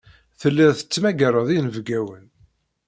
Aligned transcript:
Telliḍ 0.39 0.71
tettmagareḍ 0.75 1.47
inebgawen. 1.57 2.25